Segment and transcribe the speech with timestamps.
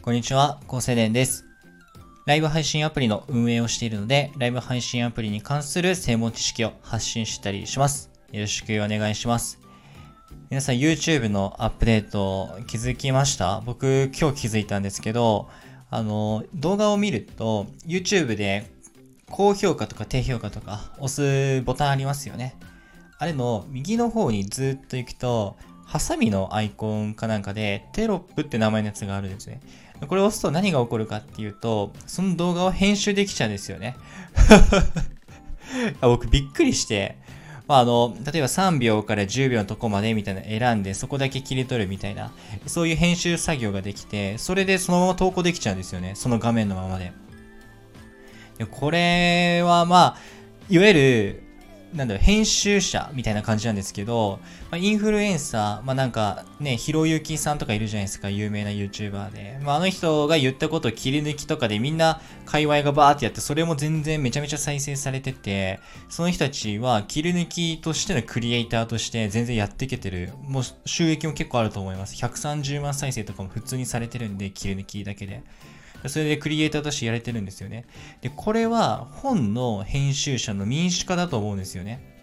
[0.00, 1.44] こんにちは、高青年です。
[2.24, 8.10] ライブ配信アプリの運営をしているので、ライブ配信アプリに関する専門知識を発信したりします。
[8.32, 9.58] よろしくお願いします。
[10.50, 13.60] 皆さん YouTube のアップデート気づきました？
[13.66, 15.48] 僕今日気づいたんですけど、
[15.90, 18.70] あの、動画を見ると YouTube で
[19.28, 22.56] 高評価とか低評価とか押すボタンありますよね。
[23.18, 25.56] あれの右の方にずっと行くと、
[25.88, 29.60] ハサミのアイコンかなんかでテロップって名前のやつがあるんですね。
[30.06, 33.96] これを押すと何が起こるかっていうと、その動画を編集できちゃうんですよね。
[36.02, 37.16] 僕びっくりして、
[37.66, 42.32] まあ、あの、例えば3秒から10秒のとこまでみたいな選んで、そこだけ切り取るみたいな、
[42.66, 46.12] そういう編集作業ができて、それでそのまま投稿できちゃうんですよね。
[46.16, 47.12] その画面のままで。
[48.58, 50.18] でこれはまあ、
[50.68, 51.47] いわゆる、
[51.94, 59.58] なんだろう、編集者みたいな感じなんですけど、まあ、インフルエンサー、まあなんかね、ひろゆきさんとかいるじゃないですか、有名な YouTuber で。
[59.62, 70.32] まああの人が言ったことを切り抜きとかでみんな界隈がバーってやって、それも全然めちゃめちゃ再生されてて、その人たちは切り抜きとしてのクリエイターとして全然やっていけてる。
[70.42, 72.14] もう収益も結構あると思います。
[72.16, 75.42] 130万再生とかも普通にされてるんで、切り抜きだけで。
[76.06, 77.84] それでクリエイターとしてやれてるんですよね。
[78.20, 82.18] で、これは本の編集者の民主化だと思うんですよね。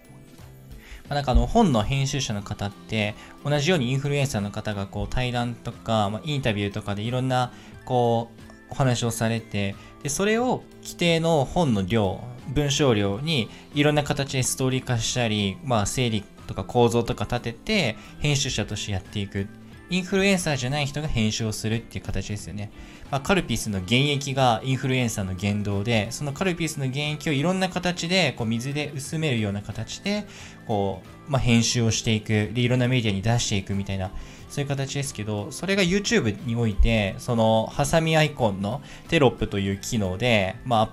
[1.09, 7.51] まあ、なんかあの本の編集者の方って同じようにインフルエンサーの方がこう対談とか、まあ、インタビューとかでいろんな
[7.85, 19.47] こうお話をされてでそれを規定の本の量文章量にいろんな形でストーリー化したり、まあ、整理とか構造とか立てて編集者としてやっていく
[19.89, 22.71] インフルエンサーじゃない人が編集をするっていう形ですよね。
[23.11, 30.25] まあ、カルピスの原液がインフルエンサーの言動で、そのカルピスの原液をいろんな形で、こう水で薄めるような形で、
[30.67, 34.11] こう、まあ、編集をしていく、で、いろんなメディアに出していくみたいな、
[34.49, 40.91] そういう形ですけど、それが YouTube において、その、ハサミアイコンのテロップという機能で、ま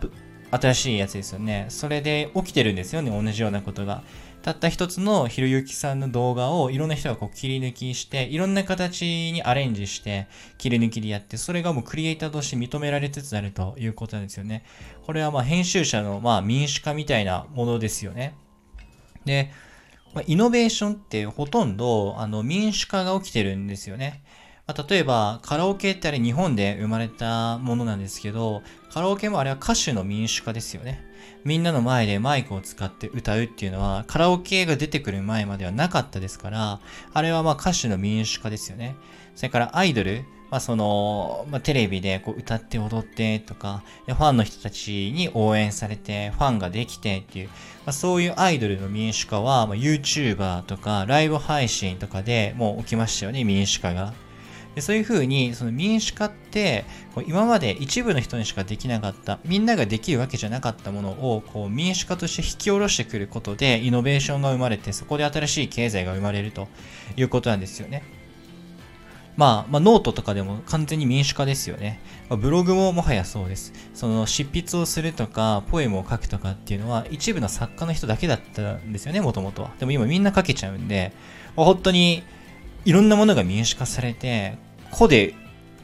[0.50, 1.66] あ、新しいやつですよね。
[1.70, 4.02] それで起きてるんですよね、同じようなことが。
[4.42, 10.26] たった一つのひろゆきさんの動画をいろんな人がこう切り抜きして、いろんな形にアレンジして
[10.58, 14.64] 切り抜きでやって、それがもうクリエイターとして認められつつあるということなんですよね。
[15.06, 18.34] これはまあ編集者のまあ民主化みたいなものですよね。
[19.24, 19.52] で、
[20.12, 24.22] ま、イノベーションってほとんどあの民主化が起きてるんですよね。
[24.76, 28.62] 例えば、カラオケってあれ日本で生まれたものなんですけど、
[28.92, 31.04] カラオケもあれは歌手の民主化ですよね。
[31.44, 36.80] みんなの前でマイクを使って歌うっていうのは、カラオケが出てくる前まではなかったですから、
[37.12, 38.94] あれはまあ歌手の民主化ですよね。
[39.34, 47.54] それからアイドル、まあその、まあテレビでこう歌って踊ってとか、ファンの人たちに応援されて、ファンができてっていう、ま
[47.86, 54.12] あそういうアイドルの民主化は、まあ YouTuber とかライブ配信とかでもう起きましたよね、民主化が。
[54.74, 56.84] でそういうふうに、その民主化って、
[57.26, 66.68] 今まで一部の人にしかできなかった、みんなができるわけじゃなかったものを、こう民主化として引き下ろしてくることで、イノベーションが生まれて、そこで新しい経済が生まれると
[67.16, 68.02] いうことなんですよね。
[69.36, 72.00] まあ、まあ、ノートとかでも完全に民主化ですよね。
[72.28, 73.72] まあ、ブログももはやそうです。
[73.94, 79.70] その執筆をするとか、ポエムを書くとかっていうのは、一部の作家の人だけだったんですよね、もともとは。
[79.78, 81.12] でも今みんな書けちゃうんで、
[81.56, 82.22] まあ、本当に、
[82.84, 84.56] いろんなものが民主化されて、
[84.90, 85.34] 個で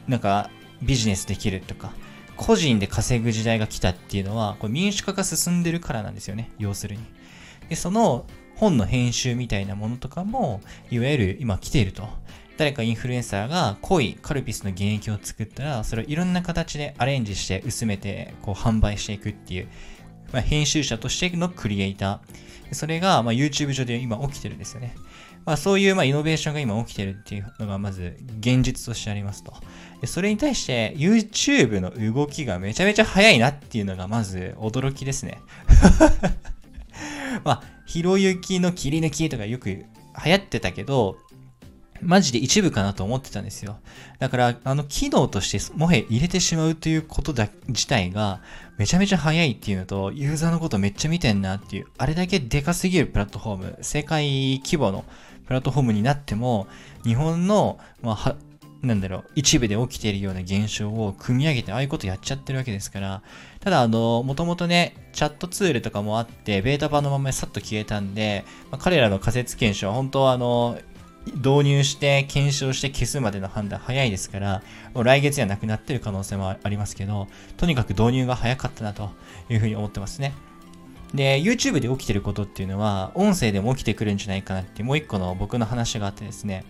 [0.07, 0.49] なんか
[0.81, 1.93] ビジネスできるとか、
[2.35, 6.51] 個人で稼ぐ時代が来たっていうのは、これ民主化が進んでるからなんですよね。
[6.57, 7.01] 要するに。
[7.69, 12.07] で、その本の編集みたいなものとかも、いわゆる今来ていると。
[12.57, 19.67] 誰かインフルエンサーが濃いカルピスの原液を作ったら、それをいろんな形でアレンジして薄めて、こう販売していくっていう、
[20.31, 22.73] まあ、編集者としてのクリエイター。
[22.73, 24.95] それが、まあ、YouTube 上で今起きてるんですよね。
[25.45, 29.53] まあ、そういうまあイノベーションが今起きてるっていうのがまず現実としてありますと。
[30.05, 35.39] それに対して YouTube の動きがめちゃめちゃ速いなっていうのがまず驚きですね。
[37.43, 39.85] まあ、ひろゆきの切り抜きとかよく流
[40.25, 41.17] 行ってたけど、
[42.01, 43.79] マジで一部かなと思ってたんですよ。
[44.19, 48.41] だから、あの機能としてもはや入れてしまうということだ自体が
[48.77, 55.03] めちゃめちゃ早いっていうのと、ユーザーのことめっちゃ見てんなっていう、あれだけでかすぎるプラットフォーム、世界規模の
[55.47, 56.67] プラットフォームになっても、
[57.03, 58.35] 日本の、まあ、
[58.81, 63.21] なんだろう、一部で起きているような現象を組み上げて、ああいうことやっちゃってるわけですから、
[63.59, 70.79] ただ、あの、もともとね、チャットツールとかもあって、ベータ版のままさっと消えたんで、まあ、彼らの仮説検証は本当はあの、
[71.25, 74.63] 導入して検証して消すまでの判断早いですから、
[74.93, 77.27] もう来月にはなくなってる可能性もありますけど、
[77.57, 79.11] とにかく導入が早かったなと
[79.49, 80.33] いうふうに思ってますね。
[81.13, 86.63] で、YouTube で起きてることっていうのは、音声でも起きてくるんじゃないかなって、もう一個の僕の話があってですね、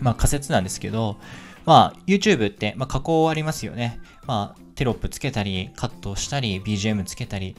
[0.00, 1.18] まあ仮説なんですけど、
[1.66, 4.00] まあ、YouTube って、まあ、加工ありますよね。
[4.26, 7.54] まあ、テロップつけたり、カットしたり、BGM つけたり、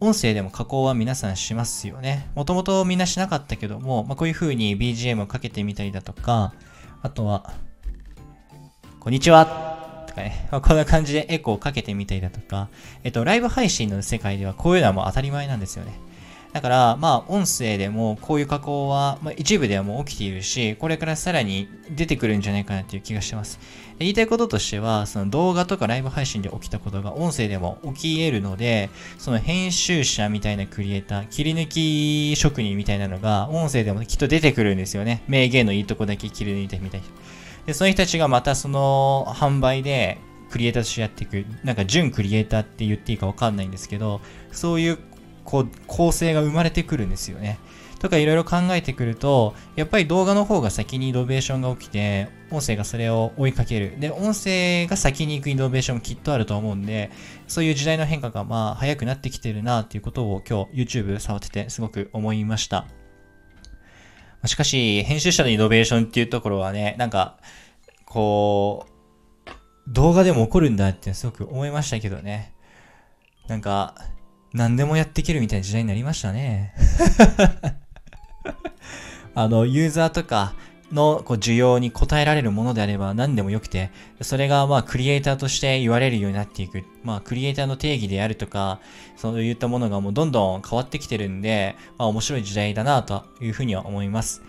[0.00, 2.30] 音声でも加工は皆さんしますよね。
[2.34, 6.52] もともとみんなしなかったけども、まあ、こういう風に BGM をかけてみたりだとか、
[7.02, 7.52] あとは、
[9.00, 12.68] こんにちはとかね、まあ、こんな感じでエコーをかけてみたりだとか、
[13.02, 15.92] えっと、ライブ配信の世界ではこういうのはもう当たり前なんですよね。
[16.54, 23.58] だから、まあ、音声でもこういう加工は、まあ、一部ではもう起きているし、これからさらに出てくるんじゃないかなっていう気がしてます。
[23.98, 35.24] 言いたいこととしては、その動画とかライブ配信で起きたことが音声でも起き得るので、その編集者みたいなクリエイター、切り抜き職人みたいなのが音声でもきっと出てくるんですよね。
[35.26, 37.02] 名言のいいとこだけ切り抜いてみたい
[37.66, 40.18] で、その人たちがまたその販売で
[40.50, 44.20] クリエイターとしてやっていく、なんか準クリエイターって言っていいかわかんないんですけど、
[44.52, 44.98] そういう
[45.44, 47.58] こう、構成が生まれてくるんですよね。
[48.00, 53.98] とかいろいろ考えてくると、やっぱり動画の方が先にイノベーションが起きて、音声がそれを追いかける。
[53.98, 57.10] で、音声が先に行くイノベーションもきっとあると思うんで、
[57.48, 62.86] そういう時代の変化がまあ早くなってきてるなっていうことを今日 YouTube 触っててすごく思いました。
[64.44, 67.38] しかし、編集者のイノベーションっていうところはね、なんか、
[68.04, 68.86] こ
[69.46, 69.50] う、
[69.88, 72.52] 動画でも起こるんだってすごく思いましたけどね。
[73.48, 73.94] なんか、
[74.54, 76.72] 何でもやっていけるみたいな時代になりましたね。
[79.34, 80.54] あの、ユーザーとか
[80.92, 83.90] のこう需要に応えられるものであれば何でもよくて、
[84.20, 86.84] それがまあクリエイターとして言われるようになっていく。
[87.02, 88.78] まあクリエイターの定義であるとか、
[89.16, 94.40] そういったものがもうどんどん変わってきてるんで、まあ面白い時代だなというふうには思います。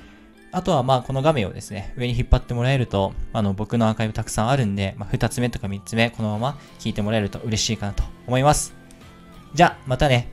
[0.52, 8.85] あとはまあこの画面をですね、上に引っ張ってもらえると、あの僕のアーカイブたくさんあるんで、まあ、2つ目とか3つ目このまま聞いてもらえると嬉しいかなと思います。
[9.56, 10.28] じゃあ、またね。